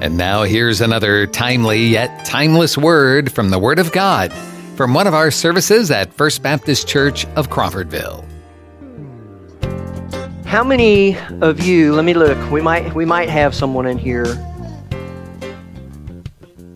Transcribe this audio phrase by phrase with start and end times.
[0.00, 4.30] And now here's another timely yet timeless word from the Word of God
[4.76, 8.22] from one of our services at First Baptist Church of Crawfordville.
[10.44, 14.24] How many of you, let me look, we might we might have someone in here.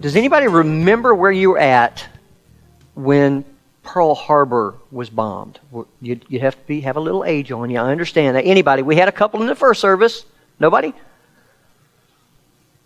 [0.01, 2.03] Does anybody remember where you were at
[2.95, 3.45] when
[3.83, 5.61] Pearl Harbor was bombed?
[6.01, 7.79] You'd, you'd have to be, have a little age on you.
[7.79, 8.47] I understand that.
[8.47, 8.81] Anybody?
[8.81, 10.25] We had a couple in the first service.
[10.59, 10.95] Nobody?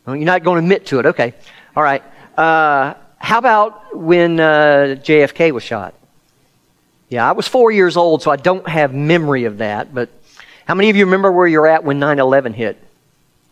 [0.06, 1.06] Well, you're not going to admit to it.
[1.06, 1.34] Okay.
[1.76, 2.02] All right.
[2.36, 5.94] Uh, how about when uh, JFK was shot?
[7.08, 9.94] Yeah, I was four years old, so I don't have memory of that.
[9.94, 10.10] But
[10.66, 12.78] how many of you remember where you're at when 9 11 hit?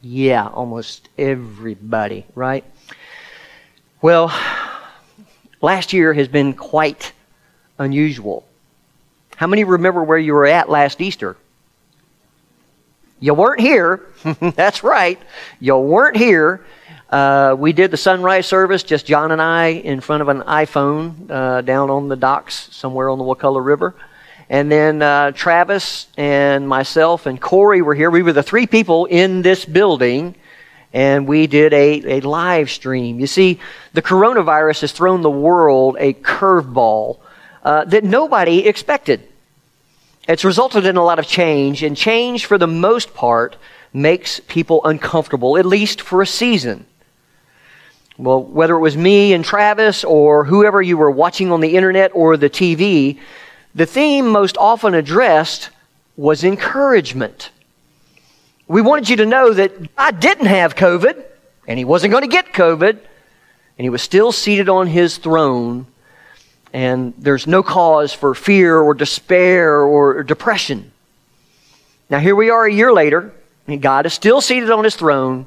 [0.02, 2.64] Yeah, almost everybody, right?
[4.00, 4.36] Well,
[5.60, 7.12] last year has been quite
[7.78, 8.44] unusual.
[9.36, 11.36] How many remember where you were at last Easter?
[13.22, 14.04] You weren't here.
[14.40, 15.16] That's right.
[15.60, 16.64] You weren't here.
[17.08, 21.30] Uh, we did the sunrise service, just John and I, in front of an iPhone
[21.30, 23.94] uh, down on the docks somewhere on the Wakulla River.
[24.50, 28.10] And then uh, Travis and myself and Corey were here.
[28.10, 30.34] We were the three people in this building,
[30.92, 33.20] and we did a, a live stream.
[33.20, 33.60] You see,
[33.92, 37.20] the coronavirus has thrown the world a curveball
[37.62, 39.28] uh, that nobody expected.
[40.28, 43.56] It's resulted in a lot of change, and change, for the most part,
[43.92, 46.86] makes people uncomfortable, at least for a season.
[48.18, 52.12] Well, whether it was me and Travis or whoever you were watching on the internet
[52.14, 53.18] or the TV,
[53.74, 55.70] the theme most often addressed
[56.16, 57.50] was encouragement.
[58.68, 61.24] We wanted you to know that God didn't have COVID,
[61.66, 65.86] and He wasn't going to get COVID, and He was still seated on His throne
[66.72, 70.90] and there's no cause for fear or despair or depression.
[72.08, 73.32] Now, here we are a year later,
[73.66, 75.46] and God is still seated on his throne,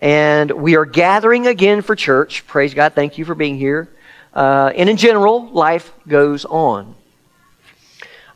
[0.00, 2.46] and we are gathering again for church.
[2.46, 2.94] Praise God.
[2.94, 3.88] Thank you for being here.
[4.32, 6.94] Uh, and in general, life goes on.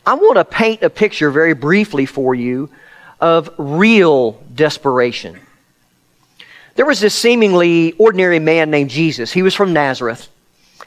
[0.06, 2.70] I want to paint a picture very briefly for you
[3.20, 5.38] of real desperation.
[6.76, 9.32] There was this seemingly ordinary man named Jesus.
[9.32, 10.28] He was from Nazareth.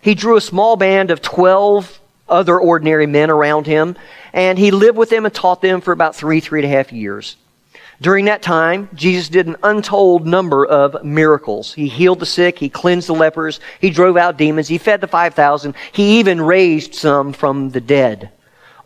[0.02, 3.96] He drew a small band of 12 other ordinary men around him,
[4.34, 6.92] and he lived with them and taught them for about three, three and a half
[6.92, 7.36] years.
[8.00, 11.72] During that time, Jesus did an untold number of miracles.
[11.74, 15.08] He healed the sick, he cleansed the lepers, he drove out demons, he fed the
[15.08, 18.32] 5,000, he even raised some from the dead.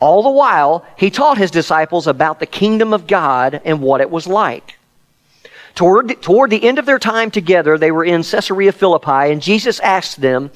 [0.01, 4.11] All the while, he taught his disciples about the kingdom of God and what it
[4.11, 4.77] was like.
[5.75, 9.79] Toward, toward the end of their time together, they were in Caesarea Philippi, and Jesus
[9.79, 10.51] asked them,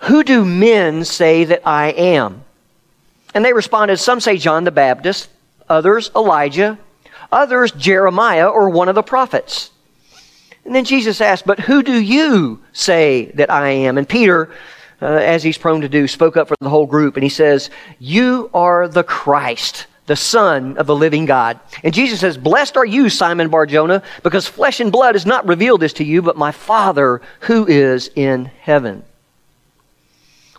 [0.00, 2.42] who do men say that I am?
[3.34, 5.28] And they responded, Some say John the Baptist,
[5.68, 6.78] others Elijah,
[7.30, 9.70] others Jeremiah or one of the prophets.
[10.64, 13.98] And then Jesus asked, But who do you say that I am?
[13.98, 14.50] And Peter,
[15.02, 17.70] uh, as he's prone to do, spoke up for the whole group and he says,
[17.98, 21.60] You are the Christ, the Son of the living God.
[21.84, 25.80] And Jesus says, Blessed are you, Simon Barjona, because flesh and blood has not revealed
[25.80, 29.04] this to you, but my Father who is in heaven.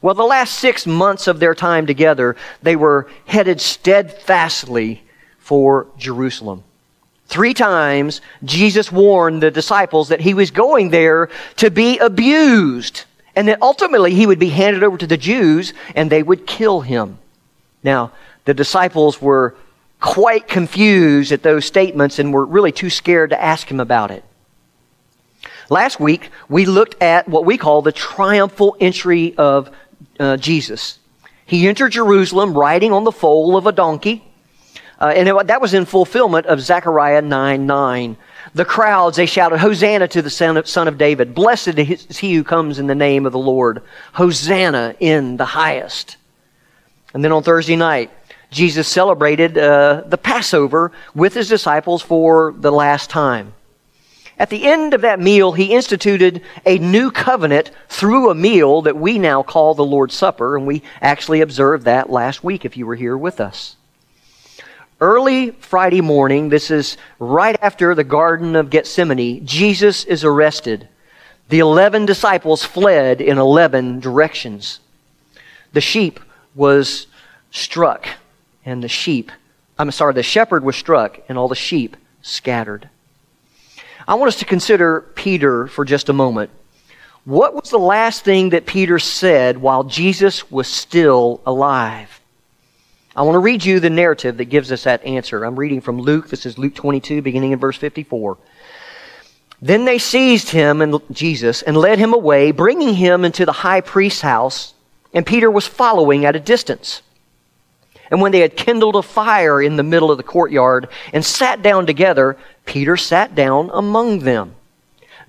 [0.02, 5.04] Well, the last six months of their time together, they were headed steadfastly
[5.38, 6.64] for Jerusalem.
[7.28, 13.48] Three times, Jesus warned the disciples that he was going there to be abused and
[13.48, 17.20] that ultimately he would be handed over to the Jews and they would kill him.
[17.84, 18.12] Now,
[18.46, 19.56] the disciples were
[20.02, 24.26] quite confused at those statements and were really too scared to ask him about it.
[25.70, 29.70] Last week, we looked at what we call the triumphal entry of
[30.22, 31.00] uh, Jesus.
[31.46, 34.24] He entered Jerusalem riding on the foal of a donkey.
[35.00, 38.18] Uh, and it, that was in fulfillment of Zechariah 9 9.
[38.54, 41.34] The crowds, they shouted, Hosanna to the son of, son of David.
[41.34, 43.82] Blessed is he who comes in the name of the Lord.
[44.14, 46.18] Hosanna in the highest.
[47.14, 48.12] And then on Thursday night,
[48.52, 53.54] Jesus celebrated uh, the Passover with his disciples for the last time.
[54.42, 58.98] At the end of that meal, he instituted a new covenant through a meal that
[58.98, 62.88] we now call the Lord's Supper, and we actually observed that last week if you
[62.88, 63.76] were here with us.
[65.00, 70.88] Early Friday morning, this is right after the Garden of Gethsemane, Jesus is arrested.
[71.50, 74.80] The 11 disciples fled in 11 directions.
[75.74, 76.20] The sheep
[76.56, 77.06] was
[77.52, 78.08] struck,
[78.66, 79.32] and the sheep,
[79.78, 82.90] I'm sorry, the shepherd was struck, and all the sheep scattered.
[84.08, 86.50] I want us to consider Peter for just a moment.
[87.24, 92.20] What was the last thing that Peter said while Jesus was still alive?
[93.16, 95.44] I want to read you the narrative that gives us that answer.
[95.44, 96.30] I'm reading from Luke.
[96.30, 98.38] This is Luke 22, beginning in verse 54.
[99.62, 103.82] Then they seized him and Jesus and led him away, bringing him into the high
[103.82, 104.74] priest's house,
[105.14, 107.04] and Peter was following at a distance.
[108.12, 111.62] And when they had kindled a fire in the middle of the courtyard and sat
[111.62, 114.54] down together, Peter sat down among them.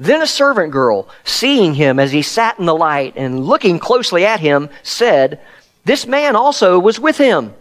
[0.00, 4.26] Then a servant girl, seeing him as he sat in the light and looking closely
[4.26, 5.40] at him, said,
[5.84, 7.55] This man also was with him.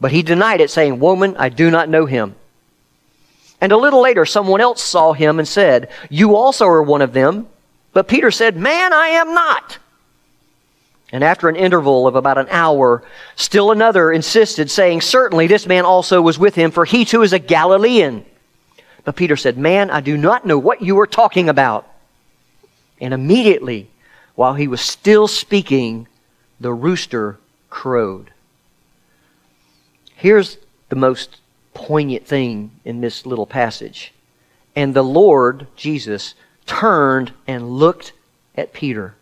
[0.00, 2.34] But he denied it, saying, Woman, I do not know him.
[3.60, 7.12] And a little later, someone else saw him and said, You also are one of
[7.12, 7.46] them.
[7.92, 9.76] But Peter said, Man, I am not.
[11.12, 13.02] And after an interval of about an hour,
[13.34, 17.32] still another insisted, saying, Certainly this man also was with him, for he too is
[17.32, 18.24] a Galilean.
[19.04, 21.86] But Peter said, Man, I do not know what you are talking about.
[23.00, 23.90] And immediately,
[24.34, 26.06] while he was still speaking,
[26.60, 27.38] the rooster
[27.70, 28.30] crowed.
[30.14, 30.58] Here's
[30.90, 31.40] the most
[31.74, 34.12] poignant thing in this little passage.
[34.76, 36.34] And the Lord, Jesus,
[36.66, 38.12] turned and looked
[38.54, 39.14] at Peter.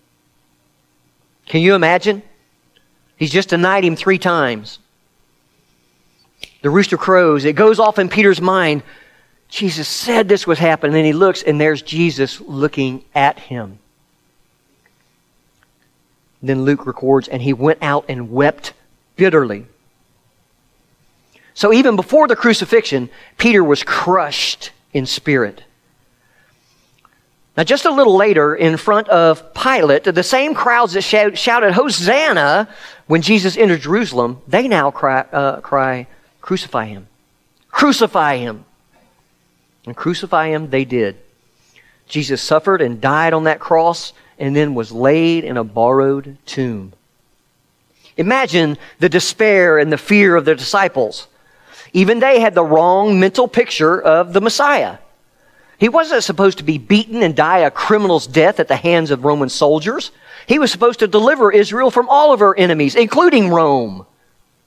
[1.49, 2.23] Can you imagine?
[3.17, 4.79] He's just denied him three times.
[6.63, 7.45] The rooster crows.
[7.45, 8.83] It goes off in Peter's mind.
[9.49, 10.91] Jesus said this was happening.
[10.91, 13.79] And then he looks, and there's Jesus looking at him.
[16.43, 18.73] Then Luke records, and he went out and wept
[19.17, 19.67] bitterly.
[21.55, 25.65] So even before the crucifixion, Peter was crushed in spirit.
[27.59, 32.69] Now, just a little later, in front of Pilate, the same crowds that shouted, Hosanna,
[33.09, 36.07] when Jesus entered Jerusalem, they now cry, uh, cry,
[36.41, 37.09] Crucify him.
[37.69, 38.65] Crucify him.
[39.87, 41.19] And crucify him they did.
[42.07, 46.93] Jesus suffered and died on that cross and then was laid in a borrowed tomb.
[48.17, 51.27] Imagine the despair and the fear of the disciples.
[51.93, 54.99] Even they had the wrong mental picture of the Messiah.
[55.79, 59.25] He wasn't supposed to be beaten and die a criminal's death at the hands of
[59.25, 60.11] Roman soldiers.
[60.47, 64.05] He was supposed to deliver Israel from all of her enemies, including Rome.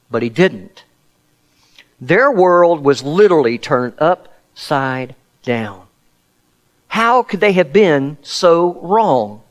[0.09, 0.85] But he didn't.
[1.99, 5.85] Their world was literally turned upside down.
[6.87, 9.41] How could they have been so wrong?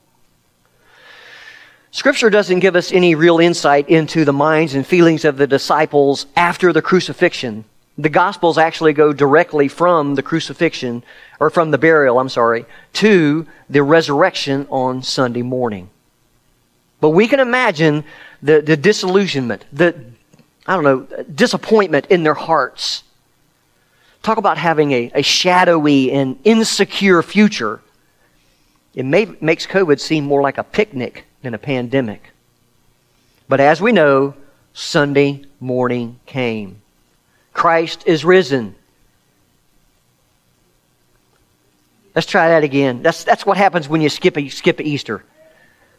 [1.91, 6.27] Scripture doesn't give us any real insight into the minds and feelings of the disciples
[6.37, 7.65] after the crucifixion.
[7.99, 11.03] The Gospels actually go directly from the crucifixion,
[11.39, 12.65] or from the burial, I'm sorry,
[12.95, 15.91] to the resurrection on Sunday morning.
[17.01, 18.05] But we can imagine
[18.43, 19.95] the, the disillusionment, the,
[20.67, 23.03] I don't know, disappointment in their hearts.
[24.23, 27.81] Talk about having a, a shadowy and insecure future.
[28.95, 32.31] It may, makes COVID seem more like a picnic than a pandemic.
[33.49, 34.35] But as we know,
[34.75, 36.80] Sunday morning came.
[37.53, 38.75] Christ is risen.
[42.15, 43.03] Let's try that again.
[43.03, 45.25] That's, that's what happens when you skip, a, skip Easter.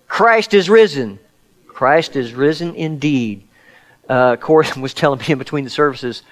[0.08, 1.20] Christ is risen.
[1.68, 3.44] Christ is risen indeed.
[4.10, 6.24] Uh, Corey was telling me in between the services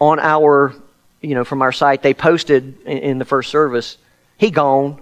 [0.00, 0.74] on our,
[1.20, 3.98] you know, from our site, they posted in, in the first service,
[4.38, 5.00] He gone.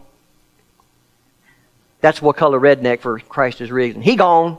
[2.00, 4.02] That's what color redneck for Christ is risen.
[4.02, 4.58] He gone.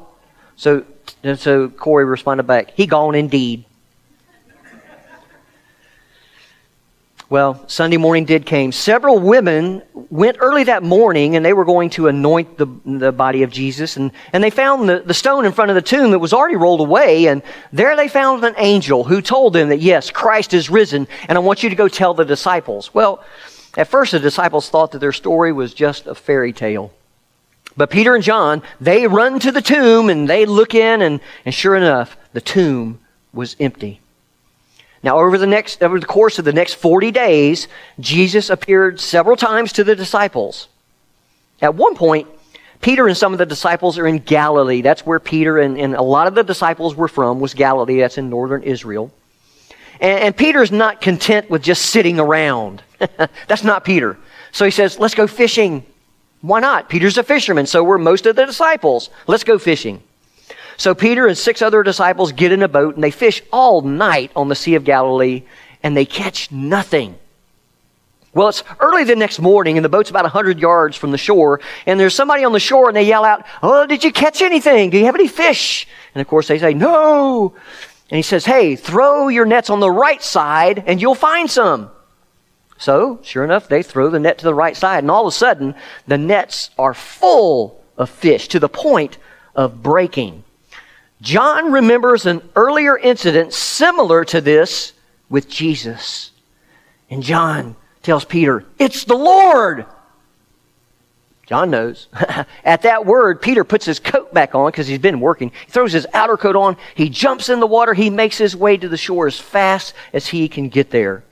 [0.55, 0.85] So,
[1.23, 3.65] and so Corey responded back, He gone indeed.
[7.29, 8.71] Well, Sunday morning did came.
[8.71, 13.43] Several women went early that morning and they were going to anoint the, the body
[13.43, 13.97] of Jesus.
[13.97, 16.55] And, and they found the, the stone in front of the tomb that was already
[16.55, 17.27] rolled away.
[17.27, 21.07] And there they found an angel who told them that, yes, Christ is risen.
[21.27, 22.95] And I want you to go tell the disciples.
[22.95, 23.23] Well,
[23.77, 26.91] at first the disciples thought that their story was just a fairy tale.
[27.77, 31.53] But Peter and John, they run to the tomb and they look in, and, and
[31.53, 32.99] sure enough, the tomb
[33.31, 34.01] was empty.
[35.01, 37.67] Now, over the next, over the course of the next 40 days,
[37.99, 40.67] Jesus appeared several times to the disciples.
[41.61, 42.27] At one point,
[42.81, 44.81] Peter and some of the disciples are in Galilee.
[44.81, 47.99] That's where Peter and, and a lot of the disciples were from, was Galilee.
[47.99, 49.11] That's in northern Israel.
[49.99, 52.83] And, and Peter's not content with just sitting around.
[53.47, 54.17] That's not Peter.
[54.51, 55.85] So he says, let's go fishing.
[56.41, 56.89] Why not?
[56.89, 59.09] Peter's a fisherman, so were most of the disciples.
[59.27, 60.01] Let's go fishing.
[60.79, 64.31] So Peter and six other disciples get in a boat and they fish all night
[64.33, 65.43] on the Sea of Galilee
[65.83, 67.17] and they catch nothing.
[68.33, 71.59] Well, it's early the next morning and the boat's about 100 yards from the shore
[71.85, 74.89] and there's somebody on the shore and they yell out, Oh, did you catch anything?
[74.89, 75.85] Do you have any fish?
[76.15, 77.53] And of course they say, No.
[78.09, 81.91] And he says, Hey, throw your nets on the right side and you'll find some.
[82.77, 85.35] So, sure enough, they throw the net to the right side, and all of a
[85.35, 85.75] sudden,
[86.07, 89.17] the nets are full of fish to the point
[89.53, 90.45] of breaking.
[91.21, 94.93] John remembers an earlier incident similar to this
[95.29, 96.31] with Jesus.
[97.09, 99.85] And John tells Peter, It's the Lord.
[101.45, 102.07] John knows.
[102.63, 105.51] At that word, Peter puts his coat back on because he's been working.
[105.65, 106.77] He throws his outer coat on.
[106.93, 107.95] He jumps in the water.
[107.95, 111.23] He makes his way to the shore as fast as he can get there.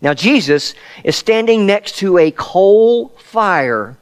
[0.00, 3.96] Now, Jesus is standing next to a coal fire.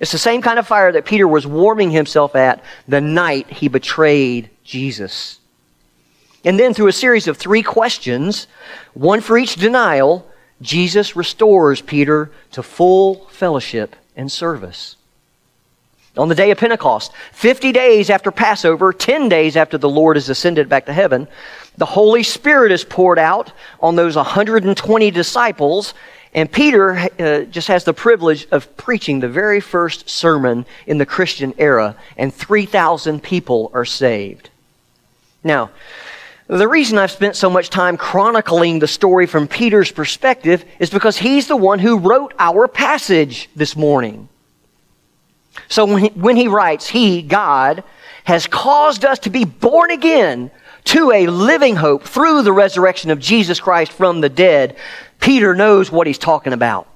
[0.00, 3.68] It's the same kind of fire that Peter was warming himself at the night he
[3.68, 5.38] betrayed Jesus.
[6.44, 8.46] And then, through a series of three questions,
[8.92, 10.28] one for each denial,
[10.60, 14.96] Jesus restores Peter to full fellowship and service.
[16.16, 20.28] On the day of Pentecost, 50 days after Passover, 10 days after the Lord is
[20.28, 21.26] ascended back to heaven,
[21.76, 25.92] the Holy Spirit is poured out on those 120 disciples,
[26.34, 31.06] and Peter uh, just has the privilege of preaching the very first sermon in the
[31.06, 34.50] Christian era, and 3,000 people are saved.
[35.44, 35.70] Now,
[36.46, 41.16] the reason I've spent so much time chronicling the story from Peter's perspective is because
[41.16, 44.28] he's the one who wrote our passage this morning.
[45.68, 47.84] So when he, when he writes, He, God,
[48.24, 50.50] has caused us to be born again
[50.84, 54.76] to a living hope through the resurrection of Jesus Christ from the dead,
[55.20, 56.86] Peter knows what he's talking about.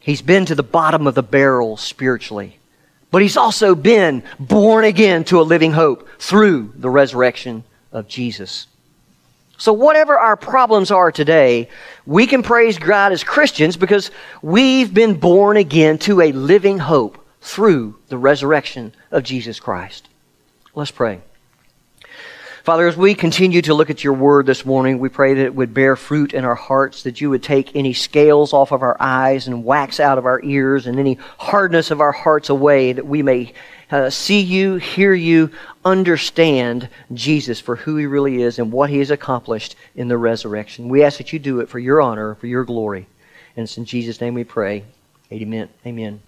[0.00, 2.58] He's been to the bottom of the barrel spiritually,
[3.10, 8.66] but he's also been born again to a living hope through the resurrection of Jesus.
[9.58, 11.70] So, whatever our problems are today,
[12.04, 14.10] we can praise God as Christians because
[14.42, 20.08] we've been born again to a living hope through the resurrection of Jesus Christ.
[20.74, 21.20] Let's pray.
[22.66, 25.54] Father, as we continue to look at your word this morning, we pray that it
[25.54, 28.96] would bear fruit in our hearts, that you would take any scales off of our
[28.98, 33.06] eyes and wax out of our ears and any hardness of our hearts away, that
[33.06, 33.52] we may
[33.92, 35.48] uh, see you, hear you,
[35.84, 40.88] understand Jesus for who he really is and what he has accomplished in the resurrection.
[40.88, 43.06] We ask that you do it for your honor, for your glory.
[43.56, 44.82] And it's in Jesus' name we pray.
[45.30, 45.68] Amen.
[45.86, 46.20] Amen.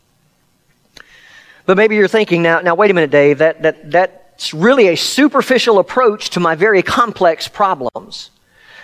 [1.66, 3.90] But maybe you're thinking now, now wait a minute, Dave, that, that,
[4.38, 8.30] that's really a superficial approach to my very complex problems.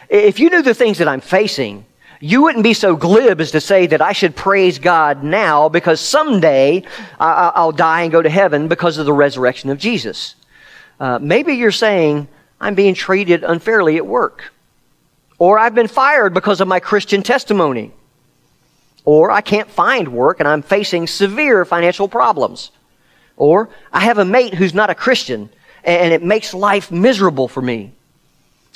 [0.09, 1.87] If you knew the things that I'm facing,
[2.19, 6.01] you wouldn't be so glib as to say that I should praise God now because
[6.01, 6.83] someday
[7.21, 10.35] I'll die and go to heaven because of the resurrection of Jesus.
[10.99, 12.27] Uh, maybe you're saying,
[12.61, 14.53] I'm being treated unfairly at work.
[15.39, 17.93] Or I've been fired because of my Christian testimony.
[19.05, 22.73] Or I can't find work and I'm facing severe financial problems.
[23.37, 25.51] Or I have a mate who's not a Christian
[25.85, 27.93] and it makes life miserable for me.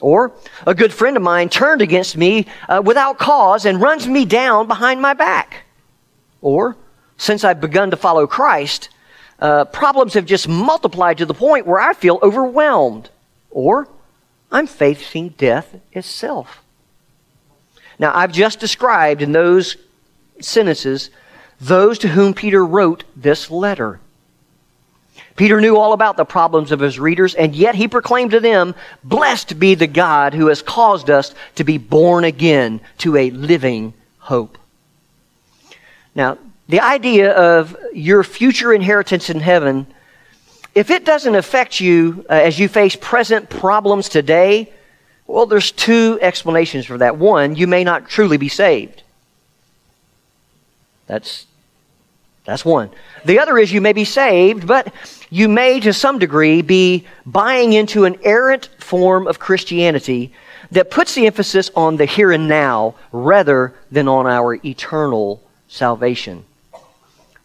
[0.01, 0.33] Or
[0.67, 4.69] a good friend of mine turned against me uh, without cause and runs me down
[4.69, 5.65] behind my back.
[6.41, 6.77] Or
[7.17, 8.91] since I've begun to follow Christ,
[9.41, 13.11] uh, problems have just multiplied to the point where I feel overwhelmed.
[13.51, 13.89] Or
[14.53, 16.63] I'm facing death itself.
[17.99, 19.77] Now, I've just described in those
[20.41, 21.11] sentences
[21.61, 23.99] those to whom Peter wrote this letter.
[25.39, 28.75] Peter knew all about the problems of his readers, and yet he proclaimed to them,
[29.05, 33.95] Blessed be the God who has caused us to be born again to a living
[34.19, 34.59] hope.
[36.13, 39.87] Now, the idea of your future inheritance in heaven,
[40.75, 44.73] if it doesn't affect you uh, as you face present problems today,
[45.29, 47.17] well, there's two explanations for that.
[47.17, 49.05] One, you may not truly be saved.
[51.07, 51.47] That's
[52.49, 52.89] that's one.
[53.27, 54.95] The other is you may be saved, but
[55.29, 60.33] you may, to some degree, be buying into an errant form of Christianity
[60.71, 66.43] that puts the emphasis on the here and now rather than on our eternal salvation.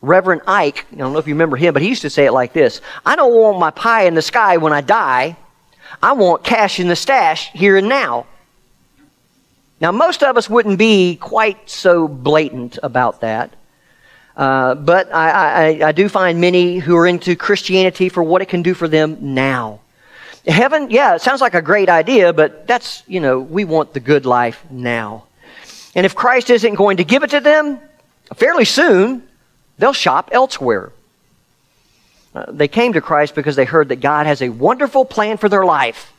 [0.02, 2.32] Reverend Ike, I don't know if you remember him, but he used to say it
[2.32, 5.36] like this I don't want my pie in the sky when I die.
[6.02, 8.26] I want cash in the stash here and now.
[9.82, 13.54] Now, most of us wouldn't be quite so blatant about that.
[14.36, 15.30] Uh, but I,
[15.82, 18.88] I, I do find many who are into Christianity for what it can do for
[18.88, 19.80] them now.
[20.48, 24.00] Heaven, yeah, it sounds like a great idea, but that's, you know, we want the
[24.00, 25.26] good life now.
[25.96, 27.80] And if Christ isn't going to give it to them
[28.36, 29.24] fairly soon,
[29.78, 30.92] they'll shop elsewhere.
[32.36, 35.48] Uh, they came to Christ because they heard that God has a wonderful plan for
[35.48, 36.12] their life.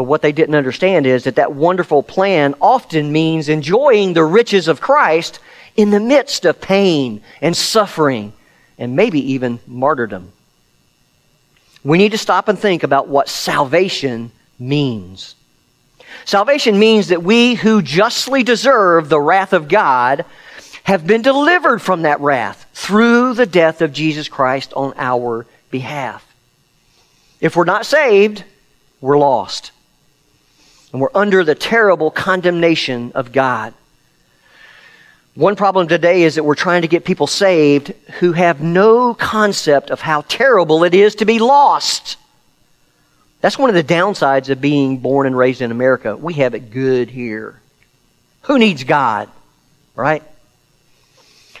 [0.00, 4.66] But what they didn't understand is that that wonderful plan often means enjoying the riches
[4.66, 5.40] of Christ
[5.76, 8.32] in the midst of pain and suffering
[8.78, 10.32] and maybe even martyrdom.
[11.84, 15.34] We need to stop and think about what salvation means.
[16.24, 20.24] Salvation means that we who justly deserve the wrath of God
[20.84, 26.26] have been delivered from that wrath through the death of Jesus Christ on our behalf.
[27.38, 28.44] If we're not saved,
[29.02, 29.72] we're lost.
[30.92, 33.74] And we're under the terrible condemnation of God.
[35.34, 39.90] One problem today is that we're trying to get people saved who have no concept
[39.90, 42.16] of how terrible it is to be lost.
[43.40, 46.16] That's one of the downsides of being born and raised in America.
[46.16, 47.60] We have it good here.
[48.42, 49.28] Who needs God?
[49.94, 50.22] Right?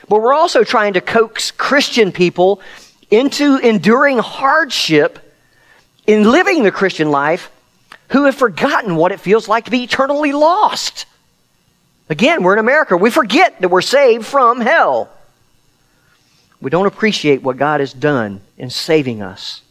[0.08, 2.60] But we're also trying to coax Christian people
[3.10, 5.18] into enduring hardship
[6.06, 7.50] in living the Christian life
[8.10, 11.06] who have forgotten what it feels like to be eternally lost.
[12.08, 12.96] Again, we're in America.
[12.96, 15.10] We forget that we're saved from hell.
[16.60, 19.62] We don't appreciate what God has done in saving us.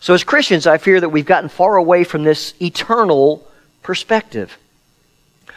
[0.00, 3.46] So, as Christians, I fear that we've gotten far away from this eternal
[3.82, 4.56] perspective.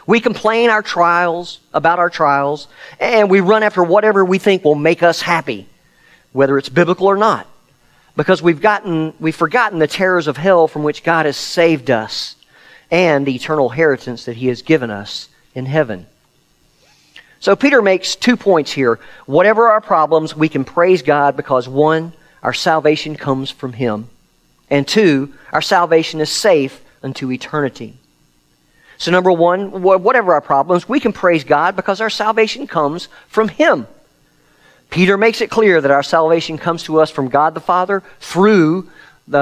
[0.05, 2.67] We complain our trials about our trials,
[2.99, 5.67] and we run after whatever we think will make us happy,
[6.31, 7.47] whether it's biblical or not,
[8.17, 12.35] because we've gotten we've forgotten the terrors of hell from which God has saved us
[12.91, 16.07] and the eternal inheritance that He has given us in heaven.
[17.39, 18.99] So Peter makes two points here.
[19.27, 24.09] Whatever our problems, we can praise God because one, our salvation comes from Him,
[24.69, 27.95] and two, our salvation is safe unto eternity.
[28.97, 33.47] So, number one, whatever our problems, we can praise God because our salvation comes from
[33.47, 33.85] Him.
[34.89, 38.89] Peter makes it clear that our salvation comes to us from God the Father through
[39.27, 39.39] the,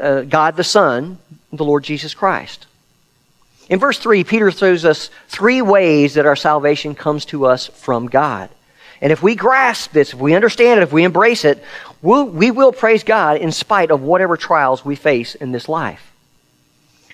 [0.00, 1.18] uh, God the Son,
[1.52, 2.66] the Lord Jesus Christ.
[3.68, 8.06] In verse 3, Peter throws us three ways that our salvation comes to us from
[8.06, 8.50] God.
[9.00, 11.62] And if we grasp this, if we understand it, if we embrace it,
[12.02, 16.12] we'll, we will praise God in spite of whatever trials we face in this life.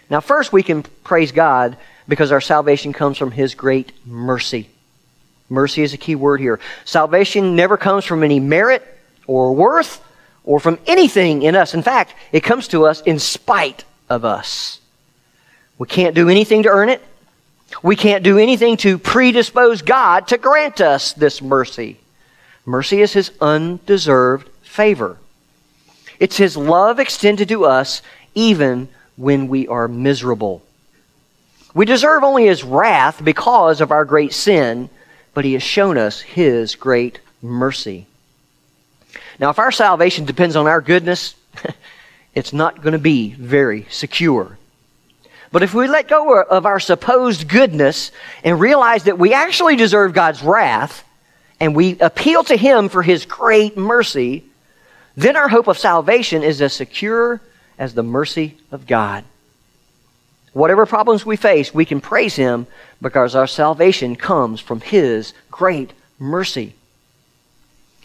[0.09, 1.76] Now, first, we can praise God
[2.07, 4.69] because our salvation comes from His great mercy.
[5.49, 6.59] Mercy is a key word here.
[6.85, 8.83] Salvation never comes from any merit
[9.27, 10.03] or worth
[10.45, 11.75] or from anything in us.
[11.75, 14.81] In fact, it comes to us in spite of us.
[15.79, 17.03] We can't do anything to earn it.
[17.83, 21.99] We can't do anything to predispose God to grant us this mercy.
[22.65, 25.18] Mercy is His undeserved favor.
[26.21, 28.03] It's His love extended to us
[28.35, 30.62] even when we are miserable.
[31.75, 34.88] We deserve only His wrath because of our great sin,
[35.35, 38.07] but He has shown us His great mercy.
[39.38, 41.35] Now, if our salvation depends on our goodness,
[42.35, 44.59] it's not going to be very secure.
[45.53, 48.11] But if we let go of our supposed goodness
[48.42, 51.05] and realize that we actually deserve God's wrath,
[51.61, 54.44] and we appeal to Him for His great mercy,
[55.16, 57.40] then our hope of salvation is as secure
[57.79, 59.25] as the mercy of God.
[60.55, 62.67] Whatever problems we face, we can praise Him
[63.03, 66.75] because our salvation comes from His great mercy.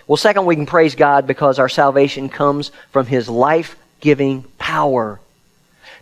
[0.07, 5.19] Well, second, we can praise God because our salvation comes from His life giving power.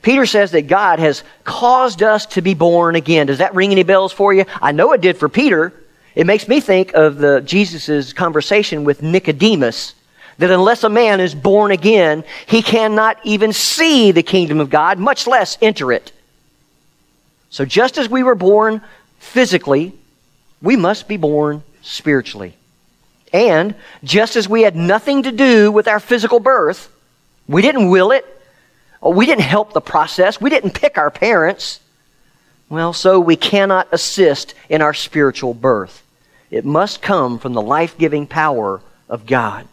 [0.02, 3.28] Peter says that God has caused us to be born again.
[3.28, 4.46] Does that ring any bells for you?
[4.62, 5.74] I know it did for Peter.
[6.16, 9.96] It makes me think of the Jesus' conversation with Nicodemus
[10.38, 14.98] that unless a man is born again, he cannot even see the kingdom of God,
[14.98, 16.14] much less enter it.
[17.58, 18.84] So just as we were born
[19.18, 19.92] physically,
[20.62, 22.54] we must be born spiritually.
[23.34, 26.88] And just as we had nothing to do with our physical birth,
[27.48, 28.26] we didn't will it,
[29.02, 30.40] we didn't help the process.
[30.40, 31.80] We didn't pick our parents.
[32.70, 36.04] Well, so we cannot assist in our spiritual birth.
[36.52, 39.68] It must come from the life giving power of God.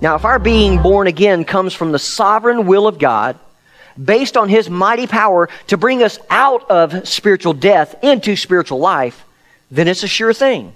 [0.00, 3.38] Now, if our being born again comes from the sovereign will of God,
[4.02, 9.24] based on His mighty power to bring us out of spiritual death into spiritual life,
[9.70, 10.74] then it's a sure thing.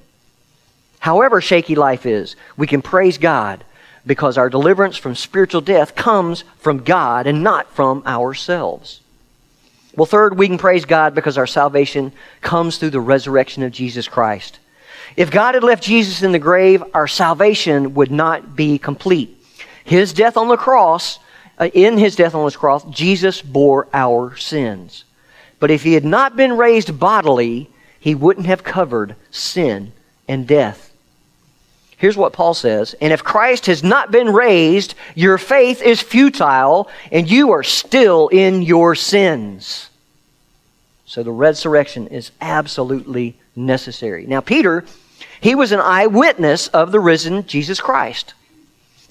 [0.99, 3.65] However shaky life is, we can praise God
[4.07, 9.01] because our deliverance from spiritual death comes from God and not from ourselves.
[9.97, 14.09] Well, third, we can praise God because our salvation comes through the resurrection of Jesus
[14.09, 14.59] Christ.
[15.17, 19.37] If God had left Jesus in the grave, our salvation would not be complete.
[19.85, 21.19] His death on the cross,
[21.61, 25.05] Uh, in his death on the cross, Jesus bore our sins.
[25.59, 27.69] But if he had not been raised bodily,
[28.01, 29.93] he wouldn't have covered sin
[30.27, 30.91] and death.
[31.99, 36.89] Here's what Paul says And if Christ has not been raised, your faith is futile,
[37.13, 39.91] and you are still in your sins.
[41.05, 44.25] So the resurrection is absolutely necessary.
[44.27, 44.87] Now, Peter,
[45.43, 48.33] he was an eyewitness of the risen Jesus Christ.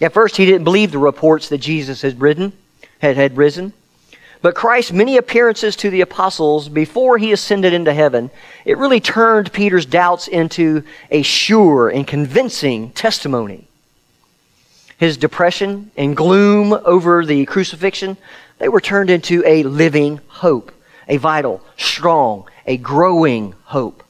[0.01, 2.53] At first, he didn't believe the reports that Jesus had, ridden,
[2.99, 3.73] had, had risen.
[4.41, 8.31] But Christ's many appearances to the apostles before he ascended into heaven,
[8.63, 13.67] it really turned Peter's doubts into a sure and convincing testimony.
[14.97, 18.15] His depression and gloom over the crucifixion,
[18.59, 20.71] they were turned into a living hope,
[21.09, 24.03] a vital, strong, a growing hope.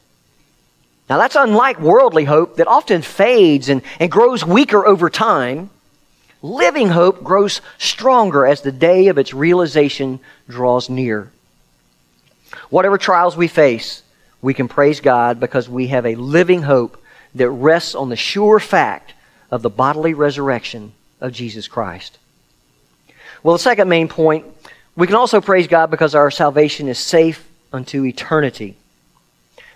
[1.09, 5.71] Now, that's unlike worldly hope that often fades and, and grows weaker over time.
[6.41, 11.31] Living hope grows stronger as the day of its realization draws near.
[12.69, 14.03] Whatever trials we face,
[14.41, 17.01] we can praise God because we have a living hope
[17.35, 19.13] that rests on the sure fact
[19.51, 22.17] of the bodily resurrection of Jesus Christ.
[23.43, 24.45] Well, the second main point,
[24.95, 28.77] we can also praise God because our salvation is safe unto eternity.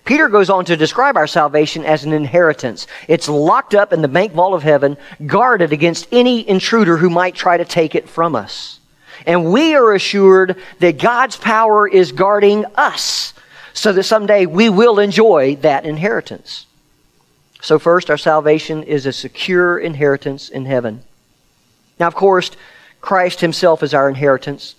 [0.06, 2.88] Peter goes on to describe our salvation as an inheritance.
[3.08, 7.36] It's locked up in the bank vault of heaven, guarded against any intruder who might
[7.36, 8.80] try to take it from us.
[9.26, 13.34] And we are assured that God's power is guarding us
[13.74, 16.66] so that someday we will enjoy that inheritance.
[17.62, 21.02] So, first, our salvation is a secure inheritance in heaven.
[21.98, 22.52] Now, of course,
[23.00, 24.76] Christ Himself is our inheritance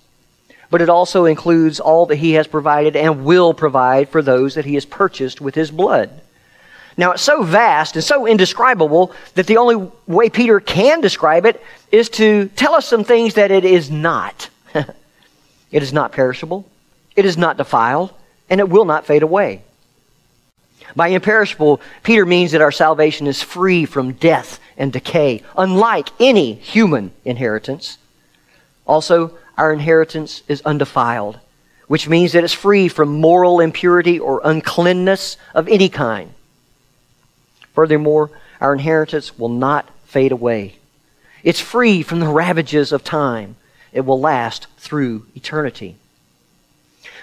[0.70, 4.64] but it also includes all that he has provided and will provide for those that
[4.64, 6.20] he has purchased with his blood.
[6.96, 11.60] Now, it's so vast and so indescribable that the only way Peter can describe it
[11.90, 14.48] is to tell us some things that it is not.
[14.74, 16.68] it is not perishable,
[17.16, 18.12] it is not defiled,
[18.48, 19.62] and it will not fade away.
[20.94, 26.54] By imperishable, Peter means that our salvation is free from death and decay, unlike any
[26.54, 27.98] human inheritance.
[28.86, 31.38] Also, our inheritance is undefiled,
[31.86, 36.32] which means that it's free from moral impurity or uncleanness of any kind.
[37.74, 40.76] Furthermore, our inheritance will not fade away.
[41.42, 43.56] It's free from the ravages of time.
[43.92, 45.96] It will last through eternity.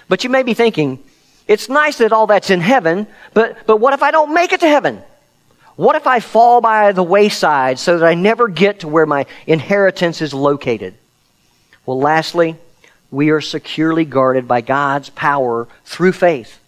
[0.08, 1.04] But you may be thinking,
[1.48, 4.60] it's nice that all that's in heaven, but, but what if I don't make it
[4.60, 5.02] to heaven?
[5.76, 9.26] What if I fall by the wayside so that I never get to where my
[9.48, 10.96] inheritance is located?
[11.86, 12.56] Well, lastly,
[13.10, 16.60] we are securely guarded by God's power through faith.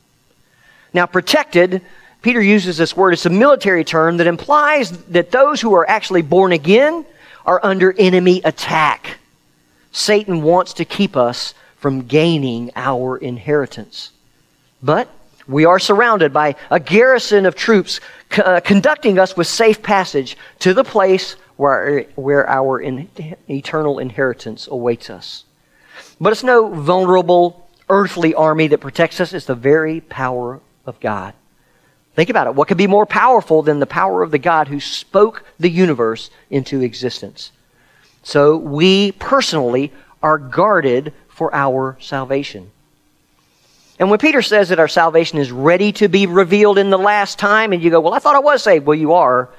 [0.94, 1.82] Now, protected,
[2.22, 6.22] Peter uses this word, it's a military term that implies that those who are actually
[6.22, 7.06] born again
[7.46, 9.18] are under enemy attack.
[9.92, 14.12] Satan wants to keep us from gaining our inheritance.
[14.82, 15.10] But
[15.48, 18.00] we are surrounded by a garrison of troops
[18.38, 23.10] uh, conducting us with safe passage to the place where, where our in,
[23.50, 25.46] eternal inheritance awaits us.
[26.20, 31.34] But it's no vulnerable earthly army that protects us, it's the very power of God.
[32.16, 32.56] Think about it.
[32.56, 36.30] What could be more powerful than the power of the God who spoke the universe
[36.50, 37.52] into existence?
[38.22, 42.72] So we personally are guarded for our salvation.
[44.00, 47.38] And when Peter says that our salvation is ready to be revealed in the last
[47.38, 48.86] time, and you go, Well, I thought I was saved.
[48.86, 49.50] Well, you are.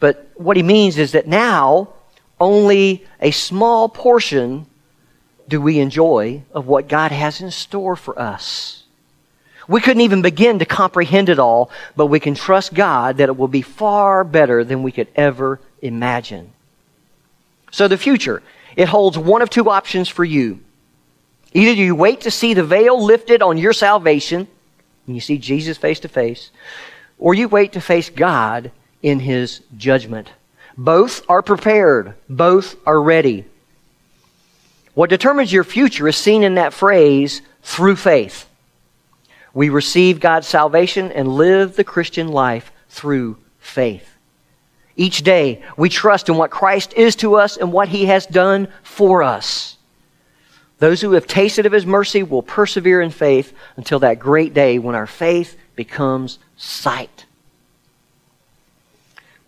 [0.00, 1.90] But what he means is that now
[2.40, 4.66] only a small portion
[5.46, 8.84] do we enjoy of what God has in store for us.
[9.68, 13.36] We couldn't even begin to comprehend it all, but we can trust God that it
[13.36, 16.52] will be far better than we could ever imagine.
[17.70, 18.42] So the future,
[18.74, 20.60] it holds one of two options for you.
[21.52, 24.48] Either you wait to see the veil lifted on your salvation,
[25.06, 26.50] and you see Jesus face to face,
[27.18, 30.30] or you wait to face God in his judgment.
[30.76, 33.44] Both are prepared, both are ready.
[34.94, 38.48] What determines your future is seen in that phrase, through faith.
[39.52, 44.06] We receive God's salvation and live the Christian life through faith.
[44.96, 48.68] Each day, we trust in what Christ is to us and what he has done
[48.82, 49.76] for us.
[50.78, 54.78] Those who have tasted of his mercy will persevere in faith until that great day
[54.78, 57.26] when our faith becomes sight.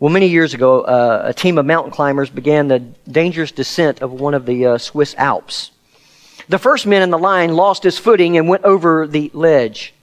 [0.03, 4.11] Well, many years ago, uh, a team of mountain climbers began the dangerous descent of
[4.11, 5.71] one of the uh, Swiss Alps.
[6.49, 9.95] The first man in the line lost his footing and went over the ledge.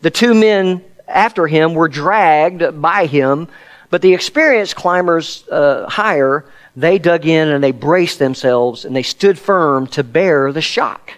[0.00, 3.46] The two men after him were dragged by him,
[3.90, 9.04] but the experienced climbers uh, higher, they dug in and they braced themselves and they
[9.04, 11.12] stood firm to bear the shock.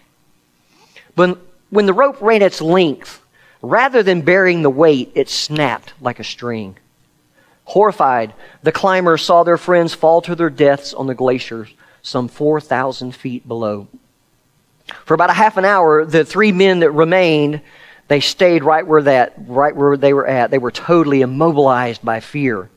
[1.14, 1.38] When,
[1.70, 3.22] when the rope ran its length,
[3.62, 6.76] rather than bearing the weight, it snapped like a string.
[7.66, 11.68] Horrified, the climbers saw their friends fall to their deaths on the glacier
[12.00, 13.88] some 4,000 feet below.
[15.04, 17.60] For about a half an hour, the three men that remained,
[18.06, 20.52] they stayed right where that, right where they were at.
[20.52, 22.70] They were totally immobilized by fear.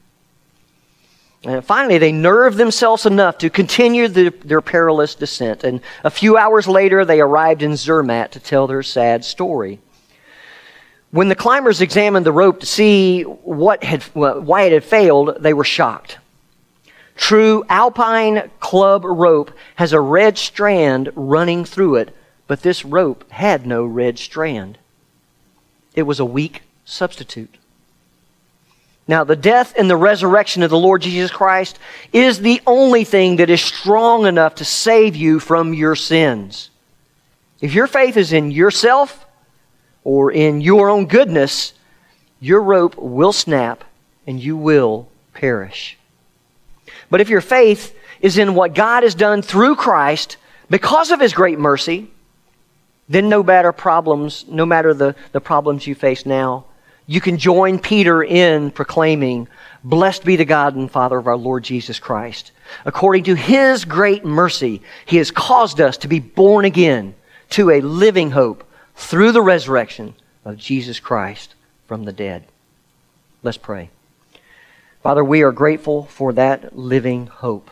[1.43, 5.63] And finally, they nerved themselves enough to continue the, their perilous descent.
[5.63, 9.80] And a few hours later, they arrived in Zermatt to tell their sad story.
[11.12, 15.54] When the climbers examined the rope to see what had, why it had failed, they
[15.54, 16.19] were shocked.
[17.15, 22.15] True alpine club rope has a red strand running through it,
[22.48, 24.78] but this rope had no red strand.
[25.95, 27.56] It was a weak substitute.
[29.08, 31.80] Now, the death and the resurrection of the Lord Jesus Christ
[32.13, 36.69] is the only thing that is strong enough to save you from your sins.
[37.60, 39.26] If your faith is in yourself
[40.10, 41.72] or in your own goodness,
[42.39, 43.84] your rope will snap
[44.26, 46.00] and you will perish.
[47.12, 51.32] But if your faith is in what God has done through Christ because of his
[51.32, 52.10] great mercy,
[53.08, 56.65] then no matter problems, no matter the, the problems you face now,
[57.06, 59.48] you can join Peter in proclaiming,
[59.84, 62.52] Blessed be the God and Father of our Lord Jesus Christ.
[62.84, 67.13] According to his great mercy, he has caused us to be born again
[67.52, 68.63] to a living hope
[68.99, 71.55] through the resurrection of Jesus Christ
[71.88, 72.43] from the dead.
[73.41, 73.89] Let's pray.
[75.01, 77.71] Father, we are grateful for that living hope.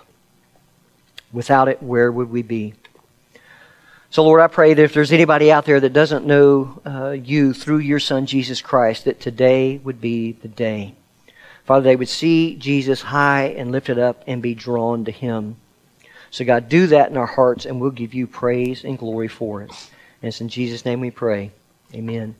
[1.33, 2.73] Without it, where would we be?
[4.09, 7.53] So, Lord, I pray that if there's anybody out there that doesn't know uh, you
[7.53, 10.95] through your Son, Jesus Christ, that today would be the day.
[11.65, 15.57] Father, they would see Jesus high and lifted up and be drawn to him.
[16.31, 19.61] So, God, do that in our hearts, and we'll give you praise and glory for
[19.61, 19.71] it.
[20.21, 21.51] And it's in Jesus' name we pray.
[21.93, 22.35] Amen.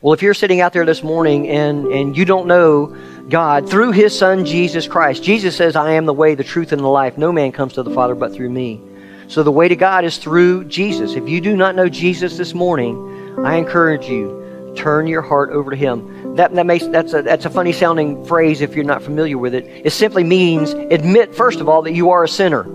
[0.00, 2.96] Well, if you're sitting out there this morning and, and you don't know
[3.28, 6.80] God through His Son, Jesus Christ, Jesus says, I am the way, the truth, and
[6.80, 7.18] the life.
[7.18, 8.80] No man comes to the Father but through me.
[9.28, 11.14] So the way to God is through Jesus.
[11.14, 15.70] If you do not know Jesus this morning, I encourage you, turn your heart over
[15.70, 16.36] to Him.
[16.36, 19.54] That, that makes, that's, a, that's a funny sounding phrase if you're not familiar with
[19.54, 19.64] it.
[19.84, 22.66] It simply means admit, first of all, that you are a sinner.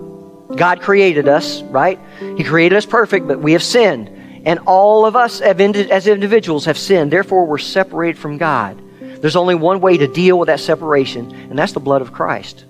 [0.56, 1.98] God created us, right?
[2.36, 4.08] He created us perfect, but we have sinned.
[4.44, 7.12] And all of us have as individuals have sinned.
[7.12, 8.82] Therefore, we're separated from God.
[9.00, 12.64] There's only one way to deal with that separation, and that's the blood of Christ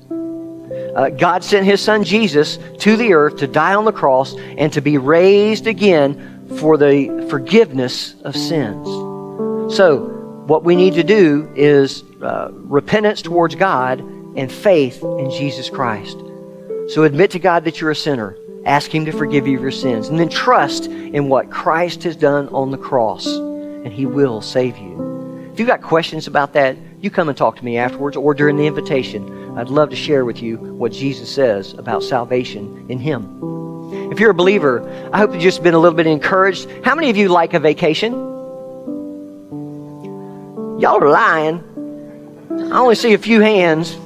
[0.95, 4.73] uh, God sent his son Jesus to the earth to die on the cross and
[4.73, 8.87] to be raised again for the forgiveness of sins.
[9.75, 10.09] So,
[10.47, 16.18] what we need to do is uh, repentance towards God and faith in Jesus Christ.
[16.92, 18.37] So, admit to God that you're a sinner.
[18.66, 20.09] Ask Him to forgive you of your sins.
[20.09, 24.76] And then trust in what Christ has done on the cross, and He will save
[24.76, 25.48] you.
[25.55, 28.59] If you've got questions about that, you come and talk to me afterwards or during
[28.59, 29.57] the invitation.
[29.57, 33.38] I'd love to share with you what Jesus says about salvation in Him.
[34.12, 34.83] If you're a believer,
[35.14, 36.68] I hope you've just been a little bit encouraged.
[36.85, 38.12] How many of you like a vacation?
[40.78, 41.64] Y'all are lying.
[42.70, 43.96] I only see a few hands.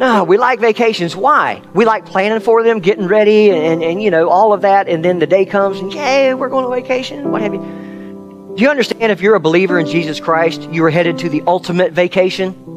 [0.00, 1.14] No, we like vacations.
[1.14, 1.62] Why?
[1.74, 5.04] We like planning for them, getting ready, and, and you know, all of that, and
[5.04, 7.30] then the day comes and, yay, we're going on vacation.
[7.30, 7.60] What have you?
[8.56, 11.42] Do you understand if you're a believer in Jesus Christ, you are headed to the
[11.46, 12.70] ultimate vacation?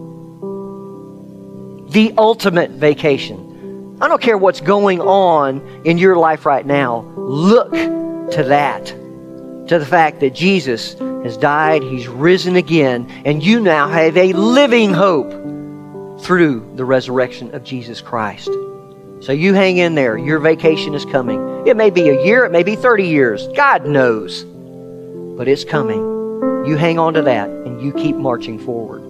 [1.93, 3.97] the ultimate vacation.
[4.01, 7.01] I don't care what's going on in your life right now.
[7.15, 13.59] Look to that, to the fact that Jesus has died, He's risen again, and you
[13.59, 15.31] now have a living hope
[16.23, 18.49] through the resurrection of Jesus Christ.
[19.21, 20.17] So you hang in there.
[20.17, 21.67] Your vacation is coming.
[21.67, 23.47] It may be a year, it may be 30 years.
[23.55, 24.43] God knows.
[25.37, 26.01] But it's coming.
[26.65, 29.01] You hang on to that and you keep marching forward.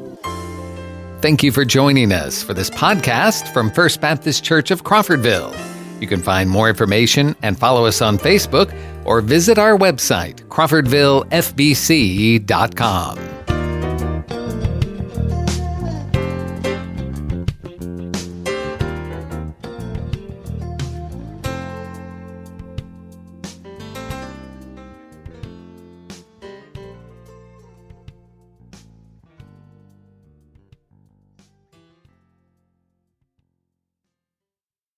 [1.22, 5.56] Thank you for joining us for this podcast from First Baptist Church of Crawfordville.
[6.02, 13.33] You can find more information and follow us on Facebook or visit our website, crawfordvillefbc.com.